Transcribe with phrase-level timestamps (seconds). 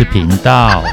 [0.00, 0.82] 事频道。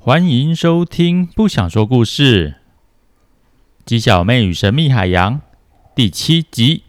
[0.00, 2.48] 欢迎收听《不想说故事》
[3.86, 5.34] 《鸡小妹与神秘海洋》
[5.94, 6.82] 第七集。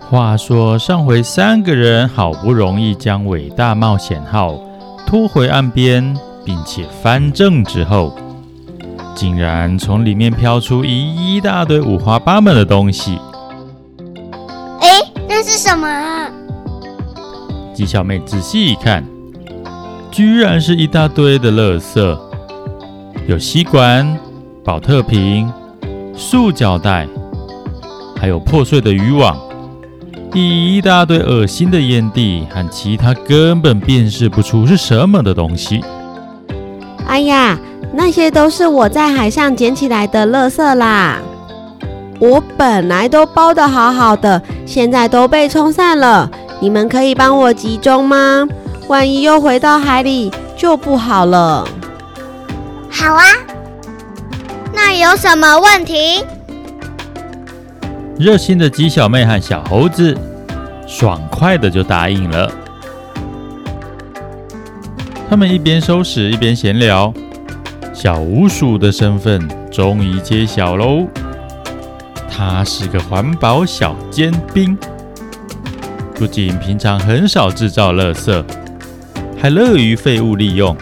[0.00, 4.58] 话说上回三个人好不容易将伟大冒险号
[5.06, 8.16] 拖回岸边，并且翻正之后，
[9.14, 13.18] 竟然从里面飘出一大堆五花八门的东西。
[14.80, 14.88] 哎，
[15.28, 16.28] 那是什么啊？
[17.74, 19.04] 鸡小妹仔细一看，
[20.10, 22.18] 居然是一大堆的垃圾，
[23.26, 24.18] 有吸管、
[24.64, 25.52] 保特瓶、
[26.16, 27.08] 塑胶袋，
[28.20, 29.36] 还有破碎的渔网。
[30.32, 35.80] 一大堆恶心的烟蒂和其他根本辨识不出是什么的东西。
[37.06, 37.56] 哎呀，
[37.96, 41.18] 那些都是我在海上捡起来的垃圾啦！
[42.18, 46.28] 我本来都包的好好的，现在都被冲散了。
[46.60, 48.46] 你们可以帮我集中吗？
[48.88, 51.66] 万一又回到海里就不好了。
[52.90, 53.24] 好啊，
[54.72, 56.24] 那有什么问题？
[58.18, 60.16] 热心的鸡小妹和小猴子
[60.86, 62.50] 爽快的就答应了。
[65.28, 67.12] 他们一边收拾一边闲聊，
[67.94, 71.06] 小鼯鼠的身份终于揭晓喽。
[72.28, 74.76] 他是个环保小尖兵，
[76.16, 78.44] 不仅平常很少制造垃圾，
[79.40, 80.76] 还乐于废物利用，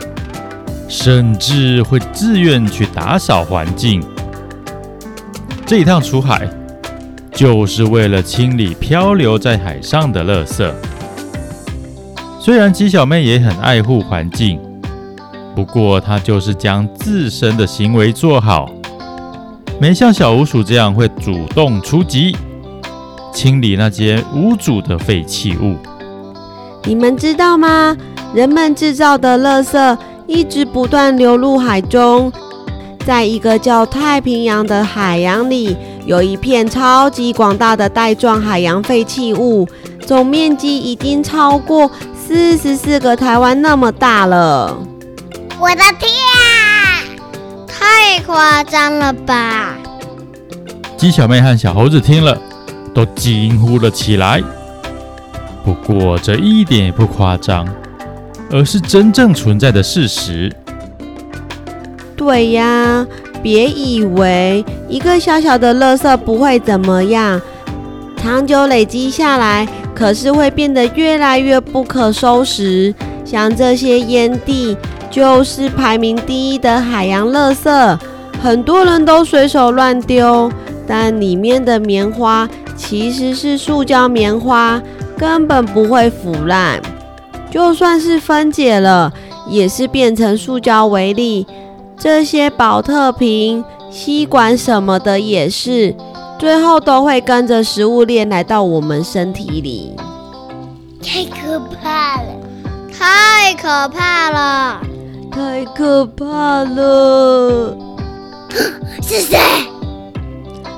[0.88, 4.02] 甚至会自愿去打扫环境。
[5.66, 6.48] 这一趟出海，
[7.32, 10.72] 就是为了清理漂流在海上的垃圾。
[12.40, 14.58] 虽然鸡小妹也很爱护环境，
[15.54, 18.70] 不过他就是将自身的行为做好，
[19.80, 22.34] 没像小鼯鼠这样会主动出击，
[23.32, 25.76] 清理那些无主的废弃物。
[26.84, 27.96] 你们知道吗？
[28.34, 32.32] 人们制造的垃圾一直不断流入海中，
[33.04, 35.76] 在一个叫太平洋的海洋里。
[36.04, 39.68] 有一片超级广大的带状海洋废弃物，
[40.04, 44.76] 总面积已经超过四十四个台湾那么大了。
[45.58, 47.02] 我的天啊，
[47.66, 49.74] 太夸张了吧！
[50.96, 52.36] 鸡小妹和小猴子听了，
[52.94, 54.42] 都惊呼了起来。
[55.64, 57.66] 不过这一点也不夸张，
[58.50, 60.52] 而是真正存在的事实。
[62.16, 63.06] 对呀。
[63.42, 67.42] 别以为一个小小的垃圾不会怎么样，
[68.16, 72.94] 长久累积下来，可是会变得越来越不可收拾。
[73.24, 74.76] 像这些烟蒂，
[75.12, 77.98] 就是排名第一的海洋垃圾，
[78.42, 80.50] 很多人都随手乱丢，
[80.88, 84.80] 但里面的棉花其实是塑胶棉花，
[85.18, 86.80] 根本不会腐烂。
[87.50, 89.12] 就算是分解了，
[89.46, 91.46] 也是变成塑胶为例。
[91.98, 95.94] 这些宝特瓶、吸管什么的也是，
[96.38, 99.94] 最后都会跟着食物链来到我们身体里。
[101.02, 102.28] 太可怕了！
[102.90, 104.80] 太可怕了！
[105.32, 107.74] 太可怕了！
[109.00, 109.38] 是谁？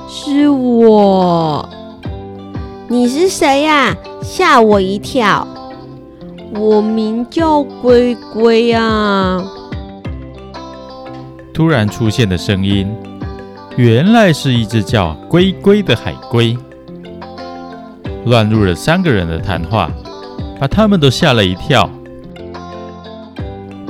[0.07, 1.67] 是我。
[2.87, 3.93] 你是谁呀？
[4.23, 5.45] 吓我一跳！
[6.53, 9.43] 我名叫龟龟啊。
[11.53, 12.87] 突然出现的声音，
[13.75, 16.57] 原来是一只叫龟龟的海龟，
[18.25, 19.91] 乱入了三个人的谈话，
[20.61, 21.89] 把他们都吓了一跳。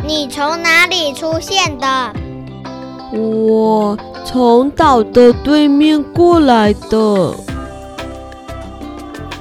[0.08, 2.14] 你从哪里出现的？
[3.12, 7.34] 我从岛的对面过来的。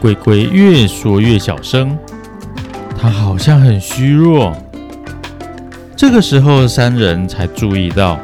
[0.00, 1.98] 鬼鬼越说越小声，
[2.98, 4.56] 他好像很虚弱。
[5.94, 8.18] 这个时候，三人才注意到，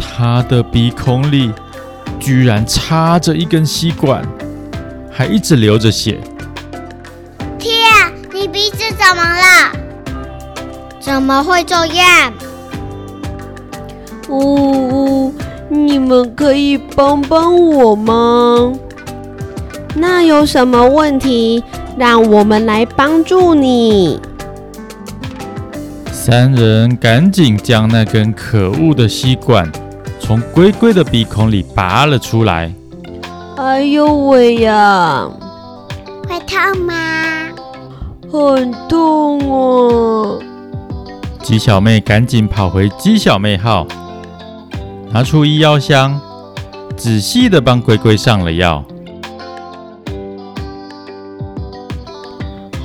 [0.00, 1.52] 他的鼻孔里
[2.18, 4.20] 居然插着一根吸管，
[5.12, 6.18] 还一直流着血。
[7.56, 9.72] 天啊，你鼻子怎么了？
[11.00, 12.32] 怎么会这样？
[14.28, 15.34] 呜呜，
[15.68, 18.72] 你们可以帮帮我吗？
[19.96, 21.64] 那有什么问题？
[21.96, 24.20] 让我们来帮助你。
[26.12, 29.68] 三人赶紧将那根可恶的吸管
[30.20, 32.72] 从龟龟的鼻孔里拔了出来。
[33.56, 35.28] 哎呦喂呀！
[36.28, 36.94] 会痛吗？
[38.30, 40.38] 很痛哦！
[41.42, 43.86] 鸡小妹赶紧跑回鸡小妹号，
[45.10, 46.20] 拿出医药箱，
[46.96, 48.84] 仔细的帮龟龟上了药。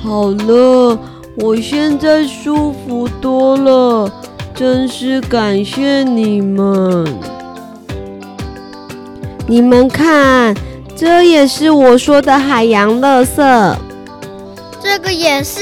[0.02, 0.98] 好了，
[1.36, 4.10] 我现在舒服多了，
[4.54, 7.06] 真是感谢你们。
[9.46, 10.56] 你们看，
[10.96, 13.76] 这也是我说的海洋垃圾。
[14.82, 15.60] 这个也是。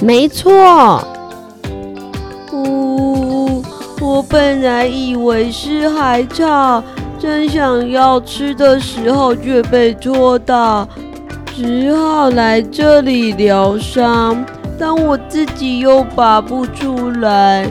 [0.00, 1.04] 没错。
[4.14, 6.80] 我本来以为是海草，
[7.18, 10.88] 正想要吃的时候却被戳到。
[11.52, 14.46] 只好来这里疗伤，
[14.78, 17.68] 但我自己又拔不出来。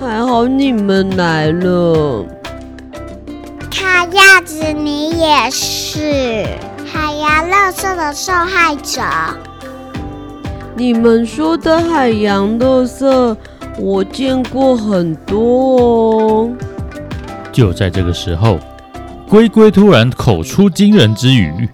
[0.00, 2.26] 还好你们来了。
[3.70, 6.44] 看样子你也是
[6.92, 9.00] 海洋垃圾的受害者。
[10.74, 13.36] 你们说的海洋垃圾，
[13.78, 16.50] 我见过很多哦。
[17.52, 18.58] 就在这个时候，
[19.28, 21.68] 龟龟突然口出惊人之语。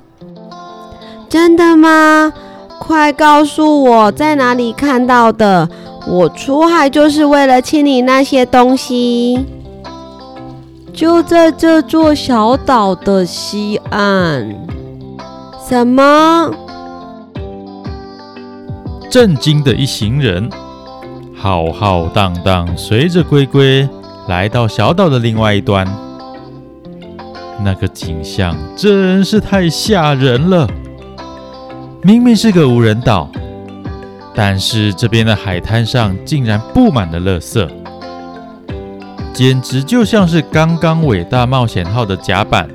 [1.29, 2.33] 真的吗？
[2.79, 5.69] 快告诉我在哪里看到的！
[6.07, 9.47] 我出海就是为了清理那些东西。
[10.93, 14.55] 就在这座小岛的西岸。
[15.67, 16.51] 什么？
[19.11, 20.51] 震惊的一行人，
[21.45, 23.87] 浩浩荡荡，随着龟龟
[24.29, 25.87] 来到小岛的另外一端。
[27.63, 30.67] 那个景象真是太吓人了。
[32.03, 33.29] 明明是个无人岛，
[34.35, 37.69] 但是这边的海滩上竟然布满了垃圾，
[39.35, 42.67] 简直就像是刚刚伟大冒险号的甲板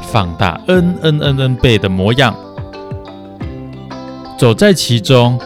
[0.00, 2.34] 放大 N N N N 倍的模样。
[4.38, 5.38] 走在其中，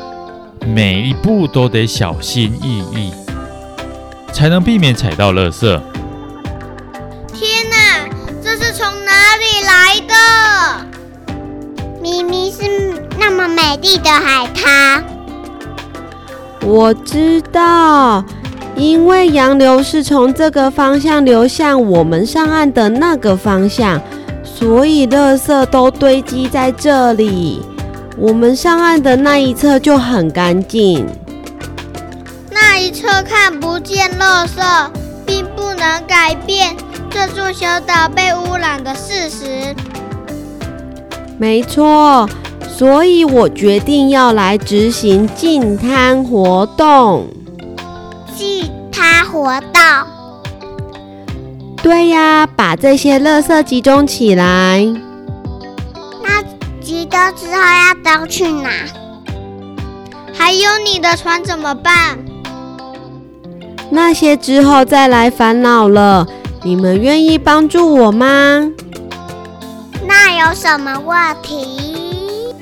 [0.67, 3.13] 每一步都得小心翼翼，
[4.33, 5.67] 才能避免踩到垃圾。
[7.33, 8.09] 天哪，
[8.43, 10.15] 这是从哪里来的？
[12.03, 12.59] 明明是。
[13.19, 15.05] 那么美丽的海滩，
[16.63, 18.25] 我知道，
[18.75, 24.01] 因为洋流是从这个方向流向我们上岸的那个方向，
[24.43, 27.63] 所以垃圾都堆积在这里。
[28.17, 31.07] 我们上岸的那一侧就很干净，
[32.51, 34.91] 那一侧看不见垃圾，
[35.27, 36.77] 并不能改变
[37.09, 39.75] 这座小岛被污染的事实。
[41.39, 42.29] 没错。
[42.69, 47.27] 所以我决定要来执行净滩活动。
[48.35, 49.83] 净滩活动？
[51.83, 54.87] 对呀，把这些垃圾集中起来。
[56.91, 58.69] 那集中之后要都去哪？
[60.35, 62.19] 还有你的船怎么办？
[63.91, 66.27] 那些之后再来烦恼了。
[66.65, 68.69] 你们愿意帮助我吗？
[70.05, 72.57] 那有什么问题？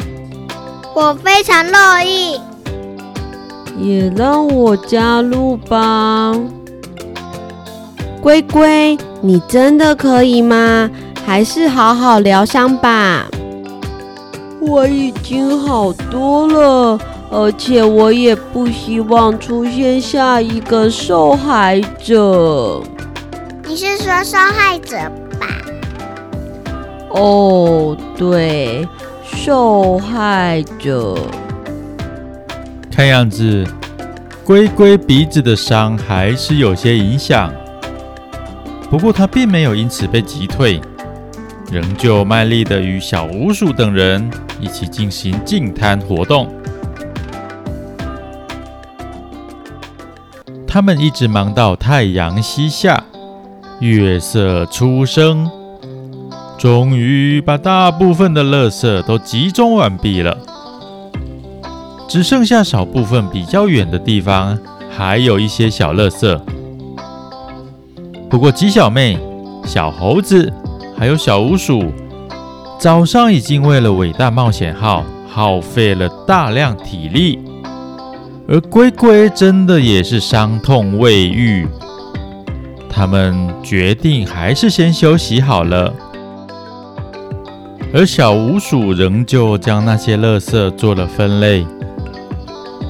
[0.94, 2.38] 我非常乐意，
[3.78, 6.34] 也让我加入吧。
[8.20, 10.90] 龟龟，你真的可以吗？
[11.24, 13.24] 还是好好疗伤吧。
[14.60, 16.98] 我已经好多了，
[17.30, 22.82] 而且我也不希望出现下一个受害者。
[23.66, 24.96] 你是说受害者
[25.38, 25.46] 吧？
[27.10, 28.86] 哦，对。
[29.30, 31.16] 受害者，
[32.90, 33.64] 看样子，
[34.42, 37.52] 龟龟鼻子的伤还是有些影响。
[38.90, 40.80] 不过，他并没有因此被击退，
[41.70, 46.48] 仍旧卖力的与小鼯鼠等人一起进行净滩活动。
[50.66, 53.02] 他们一直忙到太阳西下，
[53.80, 55.50] 月色初升。
[56.58, 60.36] 终于把大部分的垃圾都集中完毕了，
[62.08, 64.58] 只剩下少部分比较远的地方
[64.90, 66.40] 还有一些小垃圾。
[68.28, 69.16] 不过鸡小妹、
[69.64, 70.52] 小猴子
[70.98, 71.92] 还有小乌鼠，
[72.80, 77.38] 早上已经为了伟大冒险号耗费了大量体力，
[78.48, 81.68] 而龟龟真的也是伤痛未愈，
[82.90, 85.94] 他们决定还是先休息好了。
[87.94, 91.64] 而小鼯鼠仍旧将那些垃圾做了分类，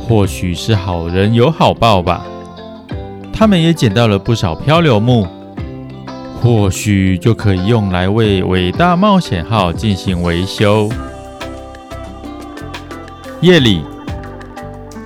[0.00, 2.24] 或许是好人有好报吧。
[3.34, 5.26] 他们也捡到了不少漂流木，
[6.40, 10.88] 或许就可以用来为伟大冒险号进行维修。
[13.40, 13.83] 夜里，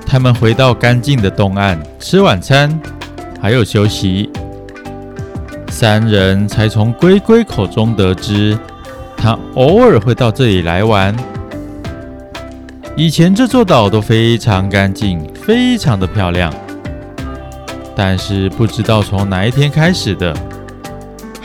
[0.07, 2.81] 他们回到干净的东岸吃晚餐，
[3.41, 4.31] 还有休息。
[5.69, 8.57] 三人才从龟龟口中得知，
[9.17, 11.17] 他偶尔会到这里来玩。
[12.95, 16.53] 以前这座岛都非常干净，非常的漂亮。
[17.97, 20.35] 但是不知道从哪一天开始的，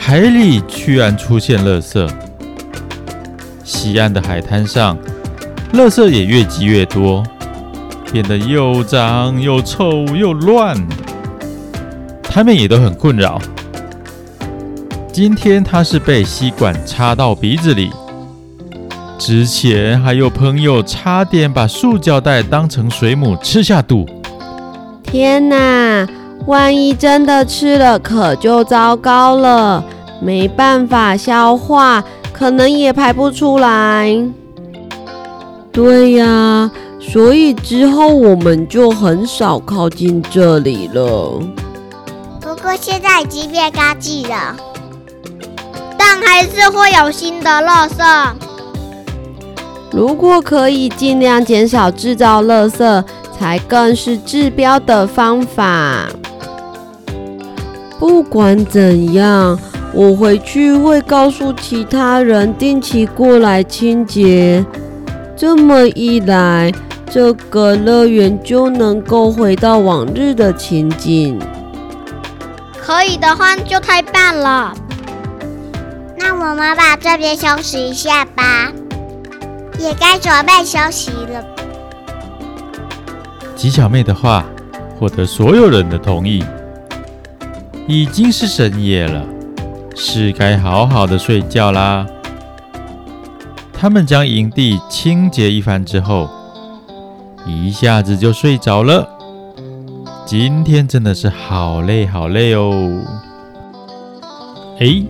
[0.08, 2.08] 海里居然出现垃圾。
[3.62, 4.96] 西岸的海滩上，
[5.74, 7.22] 垃圾也越积越多，
[8.10, 10.74] 变得又脏又臭又乱。
[12.22, 13.38] 他们也都很困扰。
[15.12, 17.90] 今天他是被吸管插到鼻子里，
[19.18, 24.08] 之前还有朋友差点把塑胶袋当成水母吃下肚。
[25.02, 26.08] 天哪！
[26.46, 29.84] 万一真的吃了，可就糟糕了，
[30.20, 34.16] 没办法消化，可能也排不出来。
[35.72, 41.40] 对呀，所以之后我们就很少靠近这里了。
[42.40, 44.56] 不过现在已经变干净了。
[45.96, 48.32] 但还是会有新的垃圾。
[49.90, 53.04] 如果可以尽量减少制造垃圾，
[53.38, 56.06] 才更是治标的方法。
[57.98, 59.58] 不管怎样，
[59.98, 64.64] 我回去会告诉其他人定期过来清洁。
[65.36, 66.72] 这么一来，
[67.10, 71.36] 这个乐园就能够回到往日的情景。
[72.80, 74.72] 可以的话，就太棒了。
[76.16, 78.72] 那我们把这边收拾一下吧，
[79.80, 81.44] 也该准备休息了。
[83.56, 84.44] 吉小妹的话
[84.96, 86.44] 获得所有人的同意，
[87.88, 89.24] 已经是深夜了，
[90.00, 92.06] 是该好好的睡觉啦。
[93.72, 96.30] 他们将营地清洁一番之后，
[97.44, 99.08] 一下子就睡着了。
[100.24, 103.02] 今天真的是好累好累哦。
[104.80, 105.02] 哎。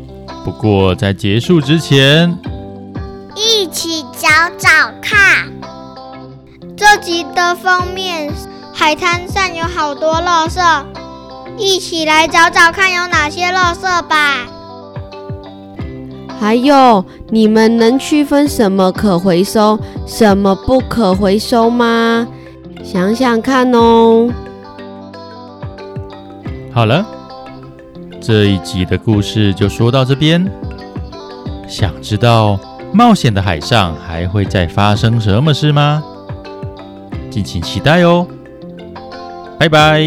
[0.45, 2.39] 不过，在结束之前，
[3.35, 4.69] 一起找找
[5.03, 5.47] 看。
[6.75, 8.33] 这集的封面，
[8.73, 10.85] 海滩上有好多垃圾，
[11.59, 14.47] 一起来找找看有哪些垃圾吧。
[16.39, 22.27] 还有，你们能区分什么可回收，什么不可回收吗？
[22.83, 24.31] 想想看哦。
[26.73, 27.05] 好了。
[28.21, 30.45] 这一集的故事就说到这边。
[31.69, 32.59] 想知道
[32.93, 36.03] 冒险的海上还会再发生什么事吗？
[37.31, 38.27] 敬请期待哦！
[39.59, 40.03] 拜拜。